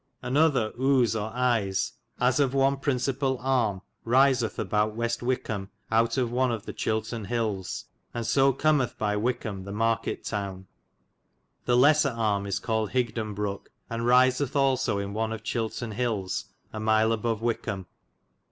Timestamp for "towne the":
10.25-11.77